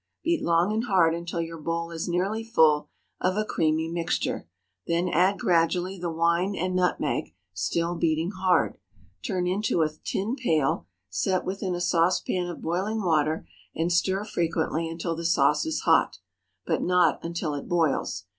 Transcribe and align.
Beat 0.23 0.41
long 0.41 0.73
and 0.73 0.85
hard 0.85 1.13
until 1.13 1.41
your 1.41 1.59
bowl 1.59 1.91
is 1.91 2.07
nearly 2.09 2.43
full 2.43 2.89
of 3.19 3.37
a 3.37 3.45
creamy 3.45 3.87
mixture. 3.87 4.47
Then 4.87 5.07
add 5.07 5.37
gradually 5.37 5.99
the 5.99 6.09
wine 6.09 6.55
and 6.55 6.75
nutmeg, 6.75 7.35
still 7.53 7.93
beating 7.93 8.31
hard. 8.31 8.79
Turn 9.23 9.45
into 9.45 9.83
a 9.83 9.89
tin 10.03 10.35
pail, 10.35 10.87
set 11.11 11.45
within 11.45 11.75
a 11.75 11.81
saucepan 11.81 12.47
of 12.47 12.63
boiling 12.63 13.03
water, 13.03 13.47
and 13.75 13.93
stir 13.93 14.25
frequently 14.25 14.89
until 14.89 15.15
the 15.15 15.23
sauce 15.23 15.67
is 15.67 15.81
hot, 15.81 16.17
but 16.65 16.81
not 16.81 17.23
until 17.23 17.53
it 17.53 17.67
boils. 17.69 18.25